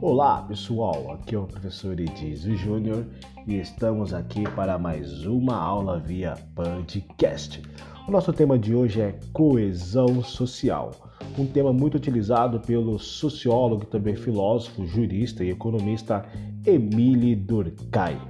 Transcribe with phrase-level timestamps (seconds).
[0.00, 3.04] Olá pessoal, aqui é o professor Edizio Júnior
[3.46, 7.60] e estamos aqui para mais uma aula via podcast.
[8.06, 10.92] O nosso tema de hoje é coesão social,
[11.36, 16.24] um tema muito utilizado pelo sociólogo e também filósofo, jurista e economista
[16.64, 18.20] Emile Durkheim.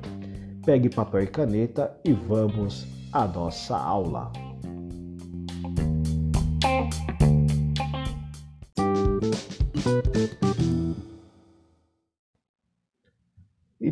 [0.64, 4.45] Pegue papel e caneta e vamos à nossa aula.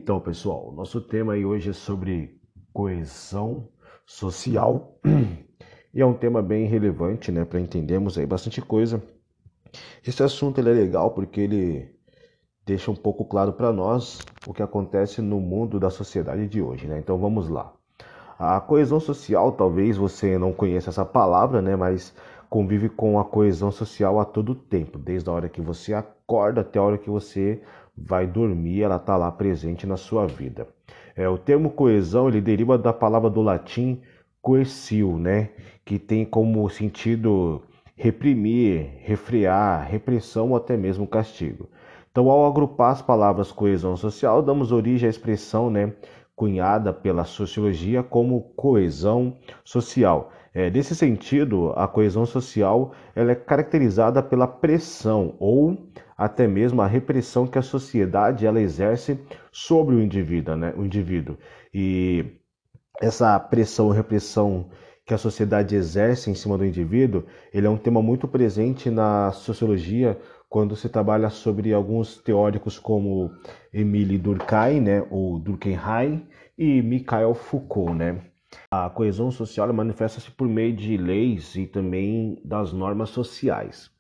[0.04, 2.38] Então, pessoal, nosso tema aí hoje é sobre
[2.74, 3.70] coesão
[4.04, 4.98] social
[5.94, 9.02] e é um tema bem relevante, né, para entendermos aí bastante coisa.
[10.06, 11.88] Esse assunto ele é legal porque ele
[12.66, 16.86] deixa um pouco claro para nós o que acontece no mundo da sociedade de hoje,
[16.86, 16.98] né?
[16.98, 17.72] Então vamos lá.
[18.38, 22.14] A coesão social, talvez você não conheça essa palavra, né, mas
[22.50, 26.78] convive com a coesão social a todo tempo, desde a hora que você acorda até
[26.78, 27.62] a hora que você
[27.97, 30.67] vai dormir, ela está lá presente na sua vida.
[31.17, 34.01] É, o termo coesão ele deriva da palavra do latim
[34.42, 35.51] coercil, né,
[35.84, 37.62] que tem como sentido
[37.97, 41.69] reprimir, refrear, repressão ou até mesmo castigo.
[42.11, 45.92] Então, ao agrupar as palavras coesão social, damos origem à expressão, né,
[46.36, 50.31] cunhada pela sociologia como coesão social.
[50.53, 55.77] É, nesse sentido, a coesão social ela é caracterizada pela pressão ou
[56.17, 59.19] até mesmo a repressão que a sociedade ela exerce
[59.53, 60.73] sobre o indivíduo, né?
[60.77, 61.37] o indivíduo.
[61.73, 62.25] E
[63.01, 64.70] essa pressão repressão
[65.05, 69.33] que a sociedade exerce em cima do indivíduo, ele é um tema muito presente na
[69.33, 73.31] sociologia quando se trabalha sobre alguns teóricos como
[73.73, 76.27] Emile Durkheim, né, ou Durkheim,
[76.57, 78.23] e Michael Foucault, né.
[78.70, 83.91] A coesão social manifesta-se por meio de leis e também das normas sociais.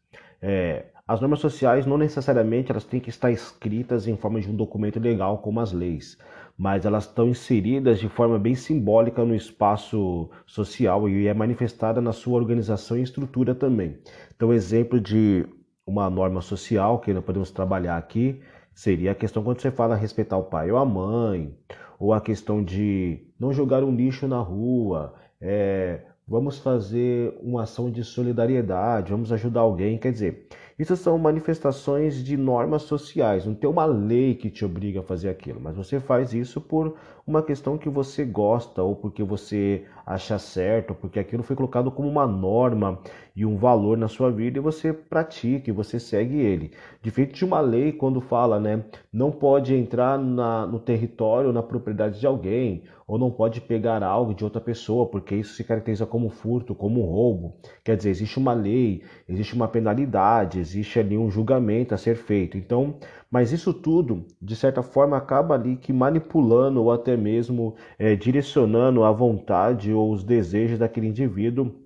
[0.40, 4.56] É, as normas sociais não necessariamente elas têm que estar escritas em forma de um
[4.56, 6.16] documento legal como as leis,
[6.56, 12.12] mas elas estão inseridas de forma bem simbólica no espaço social e é manifestada na
[12.12, 13.98] sua organização e estrutura também.
[14.34, 15.46] Então, exemplo de
[15.86, 18.40] uma norma social que nós podemos trabalhar aqui
[18.72, 21.54] seria a questão quando você fala respeitar o pai ou a mãe,
[21.98, 27.90] ou a questão de não jogar um lixo na rua, é, vamos fazer uma ação
[27.90, 30.48] de solidariedade, vamos ajudar alguém, quer dizer,
[30.78, 35.28] isso são manifestações de normas sociais, não tem uma lei que te obriga a fazer
[35.28, 36.96] aquilo, mas você faz isso por
[37.26, 42.08] uma questão que você gosta ou porque você acha certo, porque aquilo foi colocado como
[42.08, 42.98] uma norma
[43.34, 46.72] e um valor na sua vida e você pratica e você segue ele.
[47.02, 52.20] Diferente de uma lei quando fala, né, não pode entrar na, no território, na propriedade
[52.20, 56.28] de alguém, ou não pode pegar algo de outra pessoa, porque isso se caracteriza como
[56.30, 57.54] furto, como roubo.
[57.82, 62.56] Quer dizer, existe uma lei, existe uma penalidade, existe ali um julgamento a ser feito.
[62.56, 62.98] Então,
[63.30, 69.04] mas isso tudo, de certa forma, acaba ali que manipulando ou até mesmo é, direcionando
[69.04, 71.84] a vontade ou os desejos daquele indivíduo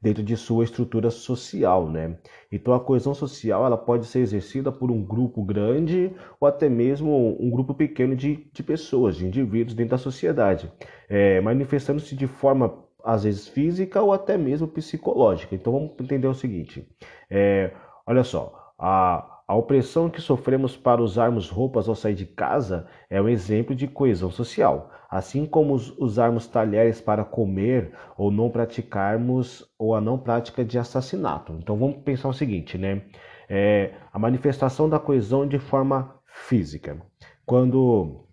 [0.00, 2.18] dentro de sua estrutura social, né?
[2.52, 7.36] Então a coesão social ela pode ser exercida por um grupo grande ou até mesmo
[7.40, 10.70] um grupo pequeno de, de pessoas, de indivíduos dentro da sociedade,
[11.08, 15.54] é, manifestando-se de forma às vezes física ou até mesmo psicológica.
[15.54, 16.86] Então vamos entender o seguinte:
[17.30, 17.72] é,
[18.06, 23.22] olha só, a a opressão que sofremos para usarmos roupas ao sair de casa é
[23.22, 29.94] um exemplo de coesão social, assim como usarmos talheres para comer ou não praticarmos ou
[29.94, 31.52] a não prática de assassinato.
[31.52, 33.02] Então vamos pensar o seguinte, né?
[33.48, 37.00] É, a manifestação da coesão de forma física.
[37.44, 38.26] Quando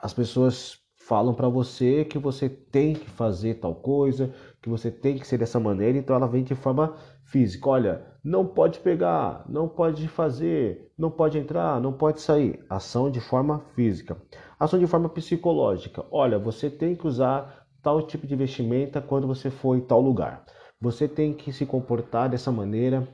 [0.00, 4.32] as pessoas falam para você que você tem que fazer tal coisa,
[4.62, 6.94] que você tem que ser dessa maneira, então ela vem de forma
[7.24, 7.68] física.
[7.68, 12.64] Olha, não pode pegar, não pode fazer, não pode entrar, não pode sair.
[12.70, 14.16] Ação de forma física.
[14.58, 16.06] Ação de forma psicológica.
[16.10, 20.42] Olha, você tem que usar tal tipo de vestimenta quando você for em tal lugar.
[20.80, 23.06] Você tem que se comportar dessa maneira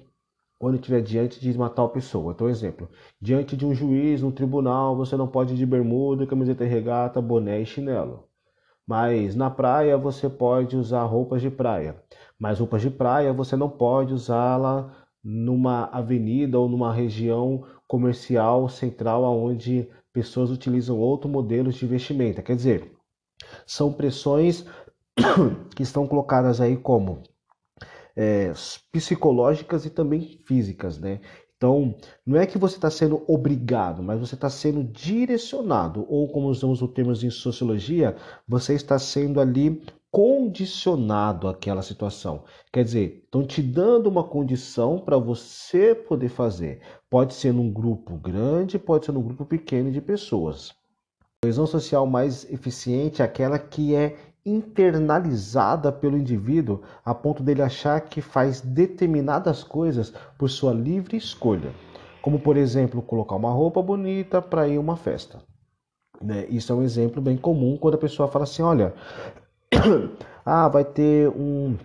[0.60, 2.32] quando estiver diante de uma tal pessoa.
[2.32, 2.88] Então, exemplo,
[3.20, 7.20] diante de um juiz, no tribunal, você não pode ir de bermuda, camiseta e regata,
[7.20, 8.28] boné e chinelo.
[8.86, 12.02] Mas na praia você pode usar roupas de praia.
[12.38, 19.24] Mas roupas de praia você não pode usá-la numa avenida ou numa região comercial central
[19.24, 22.42] onde pessoas utilizam outros modelos de vestimenta.
[22.42, 22.92] Quer dizer,
[23.66, 24.64] são pressões
[25.76, 27.22] que estão colocadas aí como
[28.16, 28.52] é,
[28.90, 31.20] psicológicas e também físicas, né?
[31.60, 36.48] Então, não é que você está sendo obrigado, mas você está sendo direcionado, ou como
[36.48, 38.16] usamos o termo em sociologia,
[38.48, 42.44] você está sendo ali condicionado àquela situação.
[42.72, 46.80] Quer dizer, estão te dando uma condição para você poder fazer.
[47.10, 50.70] Pode ser num grupo grande, pode ser num grupo pequeno de pessoas.
[51.20, 57.62] A coesão social mais eficiente é aquela que é internalizada pelo indivíduo a ponto dele
[57.62, 61.72] achar que faz determinadas coisas por sua livre escolha.
[62.22, 65.38] Como, por exemplo, colocar uma roupa bonita para ir a uma festa.
[66.20, 66.46] Né?
[66.50, 68.94] Isso é um exemplo bem comum quando a pessoa fala assim: olha,
[70.44, 71.76] ah, vai ter um,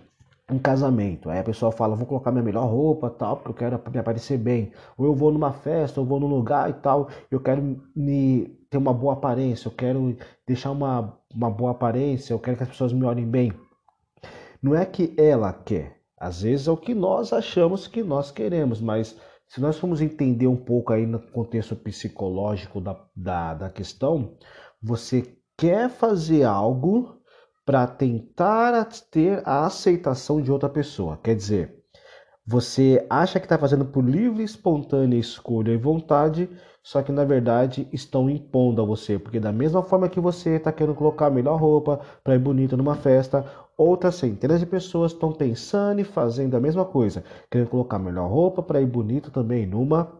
[0.50, 1.30] um casamento.
[1.30, 4.38] Aí a pessoa fala: vou colocar minha melhor roupa, tal, porque eu quero me aparecer
[4.38, 4.72] bem.
[4.98, 8.78] Ou eu vou numa festa, eu vou num lugar e tal, eu quero me ter
[8.78, 12.92] uma boa aparência, eu quero deixar uma uma boa aparência, eu quero que as pessoas
[12.92, 13.52] me olhem bem.
[14.62, 18.80] Não é que ela quer, às vezes é o que nós achamos que nós queremos,
[18.80, 19.18] mas
[19.48, 24.36] se nós formos entender um pouco aí no contexto psicológico da, da, da questão,
[24.82, 27.20] você quer fazer algo
[27.64, 31.18] para tentar ter a aceitação de outra pessoa.
[31.22, 31.76] Quer dizer,
[32.46, 36.48] você acha que está fazendo por livre, espontânea escolha e vontade,
[36.86, 40.70] só que na verdade estão impondo a você, porque da mesma forma que você está
[40.70, 43.44] querendo colocar a melhor roupa para ir bonita numa festa,
[43.76, 48.30] outras centenas de pessoas estão pensando e fazendo a mesma coisa, querendo colocar a melhor
[48.30, 50.12] roupa para ir bonito também numa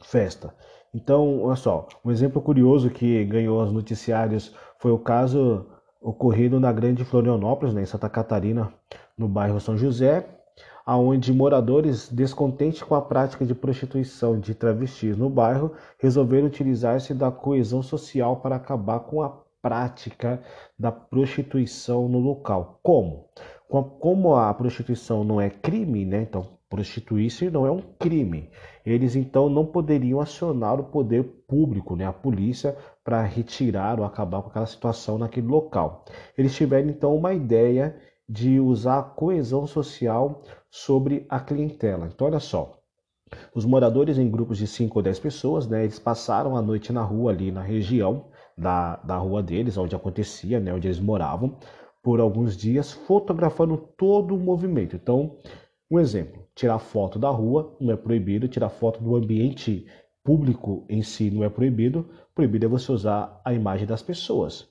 [0.00, 0.52] festa.
[0.92, 5.66] Então, olha só, um exemplo curioso que ganhou os noticiários foi o caso
[6.00, 8.72] ocorrido na Grande Florianópolis, né, em Santa Catarina,
[9.16, 10.37] no bairro São José,
[10.88, 17.30] aonde moradores descontentes com a prática de prostituição de travestis no bairro resolveram utilizar-se da
[17.30, 19.28] coesão social para acabar com a
[19.60, 20.40] prática
[20.78, 22.80] da prostituição no local.
[22.82, 23.26] Como?
[23.68, 26.22] Como a prostituição não é crime, né?
[26.22, 28.48] Então, prostituir-se não é um crime.
[28.82, 32.74] Eles então não poderiam acionar o poder público, né, a polícia,
[33.04, 36.06] para retirar ou acabar com aquela situação naquele local.
[36.36, 37.94] Eles tiveram então uma ideia
[38.28, 42.06] de usar a coesão social sobre a clientela.
[42.06, 42.78] Então, olha só.
[43.54, 47.02] Os moradores em grupos de 5 ou 10 pessoas, né, eles passaram a noite na
[47.02, 48.26] rua ali na região
[48.56, 51.56] da, da rua deles, onde acontecia, né, onde eles moravam,
[52.02, 54.96] por alguns dias, fotografando todo o movimento.
[54.96, 55.36] Então,
[55.90, 59.86] um exemplo, tirar foto da rua não é proibido, tirar foto do ambiente
[60.24, 64.68] público em si não é proibido, proibido é você usar a imagem das pessoas.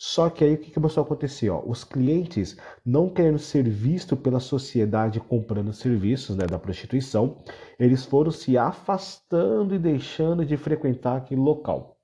[0.00, 1.50] Só que aí o que começou a acontecer?
[1.50, 1.60] Ó?
[1.66, 2.56] Os clientes,
[2.86, 7.36] não querendo ser vistos pela sociedade comprando serviços né, da prostituição,
[7.80, 11.98] eles foram se afastando e deixando de frequentar aquele local.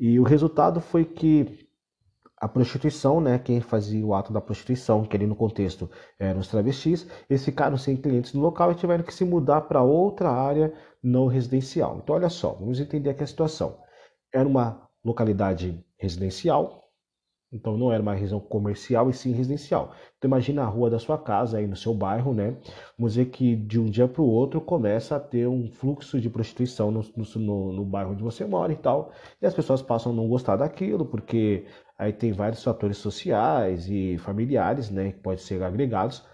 [0.00, 1.68] E o resultado foi que
[2.38, 6.48] a prostituição, né, quem fazia o ato da prostituição, que ali no contexto eram os
[6.48, 10.72] travestis, eles ficaram sem clientes no local e tiveram que se mudar para outra área
[11.02, 12.00] não residencial.
[12.02, 13.78] Então, olha só, vamos entender aqui a situação.
[14.32, 16.85] Era uma localidade residencial,
[17.52, 19.92] então não era uma região comercial e sim residencial.
[20.18, 22.56] Então imagina a rua da sua casa aí no seu bairro, né?
[22.98, 26.28] Vamos dizer que de um dia para o outro começa a ter um fluxo de
[26.28, 27.04] prostituição no,
[27.36, 29.12] no, no, bairro onde você mora e tal.
[29.40, 31.66] E as pessoas passam a não gostar daquilo, porque
[31.98, 35.12] aí tem vários fatores sociais e familiares, né?
[35.12, 36.24] Que podem ser agregados.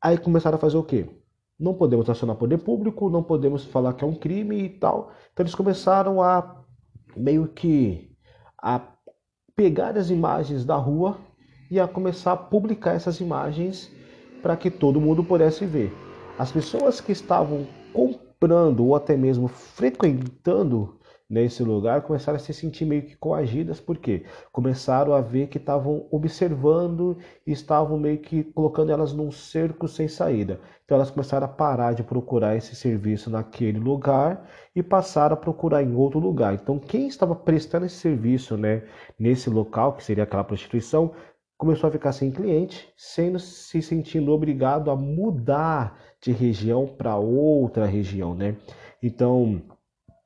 [0.00, 1.08] Aí começaram a fazer o quê?
[1.58, 5.12] Não podemos acionar poder público, não podemos falar que é um crime e tal.
[5.32, 6.64] Então eles começaram a
[7.16, 8.10] meio que
[8.58, 8.93] a
[9.56, 11.16] pegar as imagens da rua
[11.70, 13.90] e a começar a publicar essas imagens
[14.42, 15.92] para que todo mundo pudesse ver.
[16.38, 20.96] As pessoas que estavam comprando ou até mesmo frequentando
[21.28, 26.06] nesse lugar começaram a se sentir meio que coagidas, porque começaram a ver que estavam
[26.10, 27.16] observando
[27.46, 30.60] e estavam meio que colocando elas num cerco sem saída.
[30.84, 35.82] Então elas começaram a parar de procurar esse serviço naquele lugar e passaram a procurar
[35.82, 36.54] em outro lugar.
[36.54, 38.82] Então quem estava prestando esse serviço, né,
[39.18, 41.12] nesse local, que seria aquela prostituição,
[41.56, 47.86] começou a ficar sem cliente, sendo se sentindo obrigado a mudar de região para outra
[47.86, 48.56] região, né?
[49.02, 49.62] Então,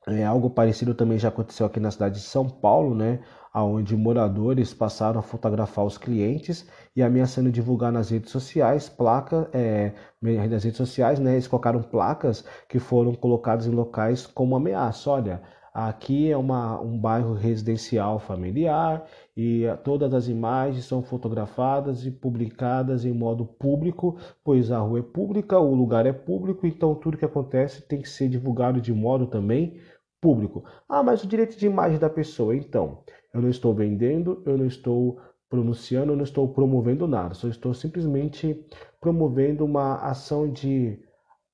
[0.09, 3.19] é, algo parecido também já aconteceu aqui na cidade de São Paulo, né?
[3.53, 9.93] Onde moradores passaram a fotografar os clientes e ameaçando divulgar nas redes sociais placa, é,
[10.21, 11.33] nas redes sociais, né?
[11.33, 15.09] Eles colocaram placas que foram colocadas em locais como ameaça.
[15.09, 15.41] Olha,
[15.73, 23.05] aqui é uma, um bairro residencial familiar e todas as imagens são fotografadas e publicadas
[23.05, 27.25] em modo público, pois a rua é pública, o lugar é público, então tudo que
[27.25, 29.79] acontece tem que ser divulgado de modo também
[30.21, 30.63] público.
[30.87, 34.65] Ah, mas o direito de imagem da pessoa, então, eu não estou vendendo, eu não
[34.65, 38.65] estou pronunciando, eu não estou promovendo nada, só estou simplesmente
[38.99, 40.99] promovendo uma ação de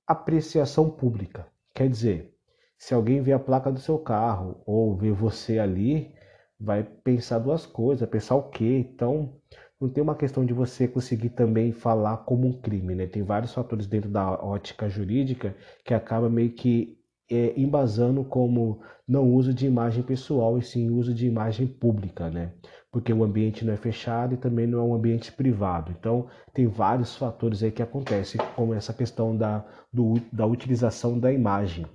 [0.08, 1.48] apreciação pública.
[1.74, 2.34] Quer dizer,
[2.78, 6.14] Se alguém vê a placa do seu carro ou vê você ali,
[6.60, 8.78] vai pensar duas coisas, pensar o quê?
[8.94, 9.40] Então,
[9.80, 13.08] não tem uma questão de você conseguir também falar como um crime, né?
[13.08, 16.98] Tem vários fatores dentro da ótica jurídica que acaba meio que
[17.30, 22.52] é, embasando como não uso de imagem pessoal e sim uso de imagem pública, né?
[22.92, 25.94] Porque o ambiente não é fechado e também não é um ambiente privado.
[25.98, 31.32] Então, tem vários fatores aí que acontecem, como essa questão da, do, da utilização da
[31.32, 31.86] imagem,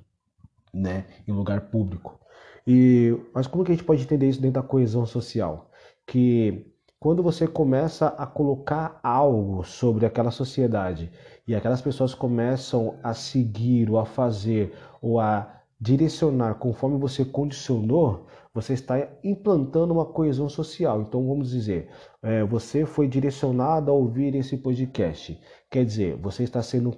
[0.73, 1.07] né?
[1.27, 2.21] Em lugar público.
[2.67, 5.71] E, mas como que a gente pode entender isso dentro da coesão social?
[6.07, 6.67] Que
[7.01, 11.11] quando você começa a colocar algo sobre aquela sociedade
[11.49, 18.27] e aquelas pessoas começam a seguir ou a fazer ou a direcionar conforme você condicionou,
[18.53, 21.03] você está implantando uma coesão social.
[21.03, 21.89] Então vamos dizer,
[22.23, 25.41] é, você foi direcionado a ouvir esse podcast.
[25.71, 26.97] Quer dizer, você está sendo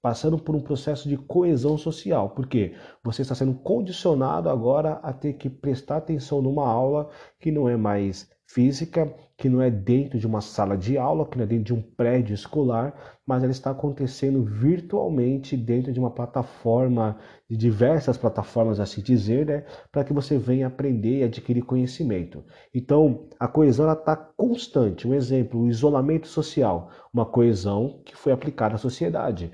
[0.00, 5.32] passando por um processo de coesão social, porque você está sendo condicionado agora a ter
[5.32, 7.08] que prestar atenção numa aula
[7.40, 11.36] que não é mais física, que não é dentro de uma sala de aula, que
[11.36, 12.94] não é dentro de um prédio escolar,
[13.26, 19.46] mas ela está acontecendo virtualmente dentro de uma plataforma, de diversas plataformas, a se dizer,
[19.46, 22.44] né, para que você venha aprender e adquirir conhecimento.
[22.72, 25.08] Então, a coesão está constante.
[25.08, 29.50] Um exemplo, o isolamento social, uma coesão que foi aplicada à sociedade.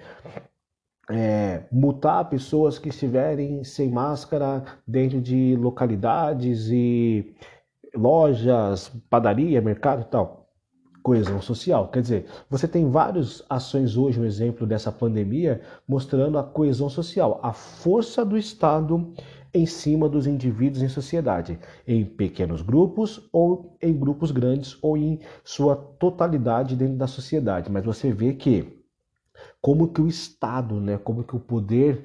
[1.10, 1.64] É,
[2.30, 7.34] pessoas que estiverem sem máscara dentro de localidades e
[7.94, 10.48] lojas, padaria, mercado e tal.
[11.02, 11.88] Coesão social.
[11.88, 17.40] Quer dizer, você tem várias ações hoje, um exemplo dessa pandemia, mostrando a coesão social,
[17.42, 19.12] a força do Estado
[19.52, 25.18] em cima dos indivíduos em sociedade, em pequenos grupos ou em grupos grandes ou em
[25.42, 27.70] sua totalidade dentro da sociedade.
[27.70, 28.80] Mas você vê que
[29.60, 32.04] como que o Estado, né, como que o poder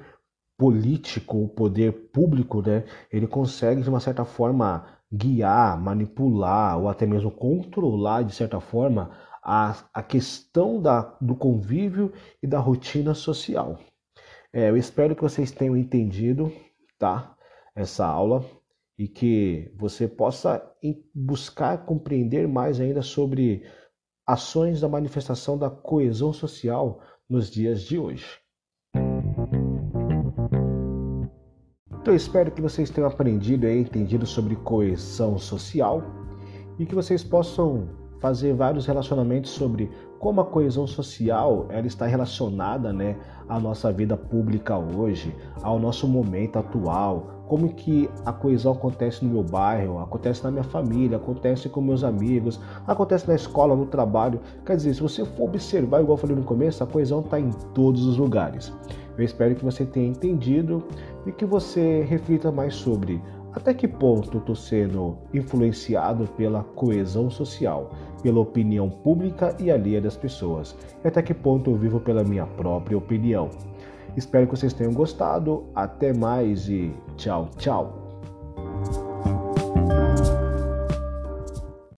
[0.58, 7.06] político, o poder público, né, ele consegue de uma certa forma guiar, manipular ou até
[7.06, 13.78] mesmo controlar, de certa forma, a, a questão da, do convívio e da rotina social.
[14.52, 16.52] É, eu espero que vocês tenham entendido
[16.98, 17.36] tá,
[17.74, 18.44] essa aula
[18.98, 20.62] e que você possa
[21.14, 23.64] buscar compreender mais ainda sobre
[24.26, 28.45] ações da manifestação da coesão social nos dias de hoje.
[32.06, 36.04] Então eu espero que vocês tenham aprendido e entendido sobre coesão social
[36.78, 37.88] e que vocês possam
[38.20, 43.16] fazer vários relacionamentos sobre como a coesão social ela está relacionada né,
[43.48, 45.34] à nossa vida pública hoje,
[45.64, 50.62] ao nosso momento atual, como que a coesão acontece no meu bairro, acontece na minha
[50.62, 54.40] família, acontece com meus amigos, acontece na escola, no trabalho.
[54.64, 57.50] Quer dizer, se você for observar, igual eu falei no começo, a coesão está em
[57.74, 58.72] todos os lugares.
[59.16, 60.82] Eu espero que você tenha entendido
[61.26, 63.20] e que você reflita mais sobre
[63.56, 67.90] até que ponto estou sendo influenciado pela coesão social,
[68.22, 72.46] pela opinião pública e alheia das pessoas, e até que ponto eu vivo pela minha
[72.46, 73.48] própria opinião.
[74.14, 75.64] Espero que vocês tenham gostado.
[75.74, 78.05] Até mais e tchau, tchau.